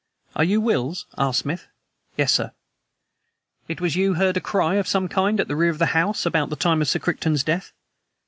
"Are 0.35 0.43
you 0.43 0.59
Wills?" 0.59 1.05
asked 1.15 1.41
Smith. 1.41 1.67
"Yes, 2.17 2.31
sir." 2.31 2.53
"It 3.67 3.79
was 3.79 3.95
you 3.95 4.15
who 4.15 4.19
heard 4.19 4.35
a 4.35 4.41
cry 4.41 4.77
of 4.77 4.87
some 4.87 5.07
kind 5.07 5.39
at 5.39 5.47
the 5.47 5.55
rear 5.55 5.69
of 5.69 5.77
the 5.77 5.85
house 5.93 6.25
about 6.25 6.49
the 6.49 6.55
time 6.55 6.81
of 6.81 6.87
Sir 6.87 6.97
Crichton's 6.97 7.43
death?" 7.43 7.71